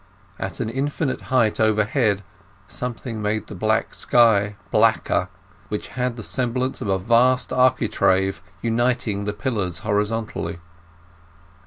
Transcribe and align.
At 0.39 0.59
an 0.59 0.67
indefinite 0.67 1.21
height 1.29 1.59
overhead 1.59 2.23
something 2.67 3.21
made 3.21 3.45
the 3.45 3.53
black 3.53 3.93
sky 3.93 4.55
blacker, 4.71 5.29
which 5.67 5.89
had 5.89 6.15
the 6.15 6.23
semblance 6.23 6.81
of 6.81 6.87
a 6.87 6.97
vast 6.97 7.53
architrave 7.53 8.41
uniting 8.63 9.25
the 9.25 9.33
pillars 9.33 9.77
horizontally. 9.85 10.57